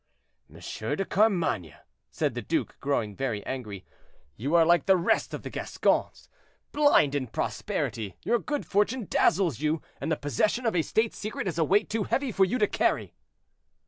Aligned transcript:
"M. 0.49 0.55
de 0.55 1.05
Carmainges," 1.05 1.75
said 2.09 2.33
the 2.33 2.41
duke, 2.41 2.75
growing 2.79 3.15
very 3.15 3.45
angry, 3.45 3.85
"you 4.35 4.55
are 4.55 4.65
like 4.65 4.87
the 4.87 4.97
rest 4.97 5.31
of 5.31 5.43
the 5.43 5.51
Gascons; 5.51 6.27
blind 6.71 7.13
in 7.13 7.27
prosperity, 7.27 8.17
your 8.23 8.39
good 8.39 8.65
fortune 8.65 9.05
dazzles 9.05 9.59
you, 9.59 9.79
and 9.99 10.11
the 10.11 10.17
possession 10.17 10.65
of 10.65 10.75
a 10.75 10.81
state 10.81 11.13
secret 11.13 11.47
is 11.47 11.59
a 11.59 11.63
weight 11.63 11.87
too 11.87 12.05
heavy 12.05 12.31
for 12.31 12.45
you 12.45 12.57
to 12.57 12.67
carry." 12.67 13.13